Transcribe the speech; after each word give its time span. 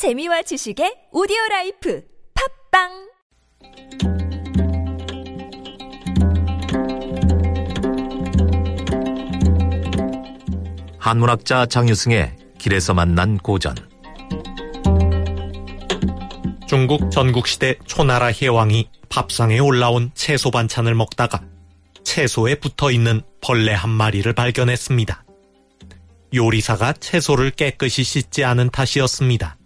재미와 0.00 0.40
지식의 0.40 1.08
오디오 1.12 1.36
라이프 1.50 2.02
팟빵 2.72 2.88
한문학자 10.98 11.66
장유승의 11.66 12.34
길에서 12.56 12.94
만난 12.94 13.36
고전 13.36 13.74
중국 16.66 17.10
전국시대 17.10 17.76
초나라 17.84 18.28
회왕이 18.28 18.88
밥상에 19.10 19.58
올라온 19.58 20.12
채소 20.14 20.50
반찬을 20.50 20.94
먹다가 20.94 21.42
채소에 22.04 22.54
붙어 22.54 22.90
있는 22.90 23.20
벌레 23.42 23.74
한 23.74 23.90
마리를 23.90 24.32
발견했습니다. 24.32 25.24
요리사가 26.32 26.94
채소를 26.94 27.50
깨끗이 27.50 28.02
씻지 28.02 28.44
않은 28.44 28.70
탓이었습니다. 28.70 29.59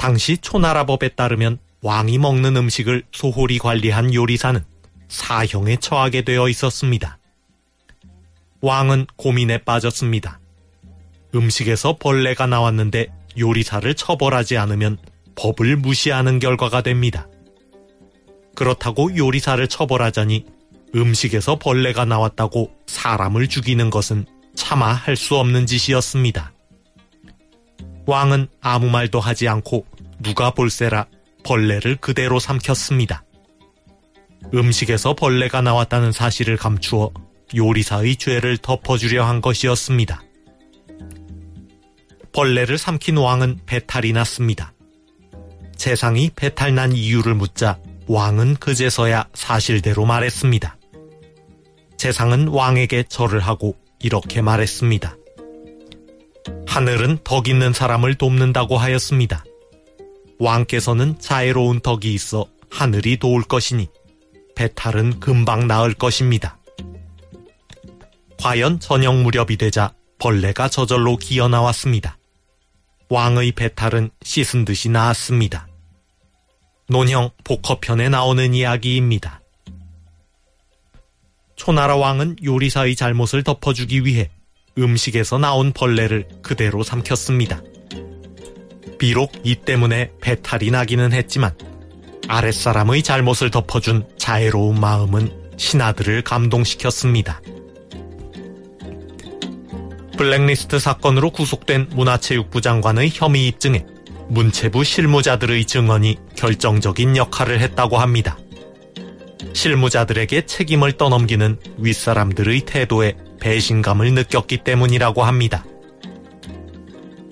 당시 0.00 0.38
초나라법에 0.38 1.10
따르면 1.10 1.58
왕이 1.82 2.16
먹는 2.16 2.56
음식을 2.56 3.02
소홀히 3.12 3.58
관리한 3.58 4.14
요리사는 4.14 4.64
사형에 5.08 5.76
처하게 5.76 6.22
되어 6.22 6.48
있었습니다. 6.48 7.18
왕은 8.62 9.08
고민에 9.16 9.58
빠졌습니다. 9.58 10.40
음식에서 11.34 11.98
벌레가 11.98 12.46
나왔는데 12.46 13.08
요리사를 13.38 13.92
처벌하지 13.92 14.56
않으면 14.56 14.96
법을 15.34 15.76
무시하는 15.76 16.38
결과가 16.38 16.80
됩니다. 16.80 17.28
그렇다고 18.54 19.14
요리사를 19.14 19.68
처벌하자니 19.68 20.46
음식에서 20.94 21.58
벌레가 21.58 22.06
나왔다고 22.06 22.70
사람을 22.86 23.48
죽이는 23.48 23.90
것은 23.90 24.24
차마 24.54 24.94
할 24.94 25.14
수 25.14 25.36
없는 25.36 25.66
짓이었습니다. 25.66 26.54
왕은 28.10 28.48
아무 28.60 28.90
말도 28.90 29.20
하지 29.20 29.46
않고 29.46 29.86
누가 30.20 30.50
볼세라 30.50 31.06
벌레를 31.44 31.94
그대로 31.94 32.40
삼켰습니다. 32.40 33.22
음식에서 34.52 35.14
벌레가 35.14 35.60
나왔다는 35.60 36.10
사실을 36.10 36.56
감추어 36.56 37.12
요리사의 37.54 38.16
죄를 38.16 38.58
덮어주려 38.58 39.24
한 39.24 39.40
것이었습니다. 39.40 40.24
벌레를 42.32 42.78
삼킨 42.78 43.16
왕은 43.16 43.60
배탈이 43.66 44.12
났습니다. 44.12 44.72
재상이 45.76 46.30
배탈난 46.34 46.92
이유를 46.92 47.34
묻자 47.34 47.78
왕은 48.08 48.56
그제서야 48.56 49.28
사실대로 49.34 50.04
말했습니다. 50.04 50.76
재상은 51.96 52.48
왕에게 52.48 53.04
절을 53.04 53.38
하고 53.38 53.76
이렇게 54.00 54.42
말했습니다. 54.42 55.16
하늘은 56.70 57.18
덕 57.24 57.48
있는 57.48 57.72
사람을 57.72 58.14
돕는다고 58.14 58.78
하였습니다. 58.78 59.44
왕께서는 60.38 61.18
자애로운 61.18 61.80
덕이 61.80 62.14
있어 62.14 62.46
하늘이 62.70 63.16
도울 63.16 63.42
것이니 63.42 63.88
배탈은 64.54 65.18
금방 65.18 65.66
나을 65.66 65.94
것입니다. 65.94 66.58
과연 68.38 68.78
저녁 68.78 69.16
무렵이 69.16 69.56
되자 69.56 69.92
벌레가 70.20 70.68
저절로 70.68 71.16
기어 71.16 71.48
나왔습니다. 71.48 72.18
왕의 73.08 73.50
배탈은 73.52 74.10
씻은 74.22 74.64
듯이 74.64 74.88
나았습니다. 74.90 75.66
논형 76.88 77.30
복허편에 77.42 78.10
나오는 78.10 78.54
이야기입니다. 78.54 79.40
초나라 81.56 81.96
왕은 81.96 82.36
요리사의 82.44 82.94
잘못을 82.94 83.42
덮어주기 83.42 84.04
위해 84.04 84.30
음식에서 84.78 85.38
나온 85.38 85.72
벌레를 85.72 86.28
그대로 86.42 86.82
삼켰습니다. 86.82 87.62
비록 88.98 89.32
이 89.44 89.56
때문에 89.56 90.12
배탈이 90.20 90.70
나기는 90.70 91.12
했지만 91.12 91.54
아랫사람의 92.28 93.02
잘못을 93.02 93.50
덮어준 93.50 94.06
자애로운 94.18 94.78
마음은 94.78 95.30
신하들을 95.56 96.22
감동시켰습니다. 96.22 97.40
블랙리스트 100.16 100.78
사건으로 100.78 101.30
구속된 101.30 101.88
문화체육부 101.92 102.60
장관의 102.60 103.10
혐의 103.12 103.46
입증에 103.46 103.86
문체부 104.28 104.84
실무자들의 104.84 105.64
증언이 105.64 106.18
결정적인 106.36 107.16
역할을 107.16 107.60
했다고 107.60 107.98
합니다. 107.98 108.38
실무자들에게 109.52 110.46
책임을 110.46 110.92
떠넘기는 110.92 111.58
윗사람들의 111.78 112.60
태도에 112.62 113.14
배신감을 113.40 114.12
느꼈기 114.12 114.58
때문이라고 114.58 115.22
합니다. 115.24 115.64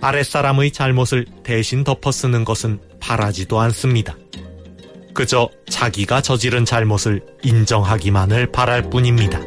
아랫사람의 0.00 0.72
잘못을 0.72 1.26
대신 1.42 1.82
덮어쓰는 1.82 2.44
것은 2.44 2.78
바라지도 3.00 3.58
않습니다. 3.60 4.14
그저 5.14 5.48
자기가 5.70 6.20
저지른 6.20 6.64
잘못을 6.64 7.22
인정하기만을 7.42 8.52
바랄 8.52 8.90
뿐입니다. 8.90 9.40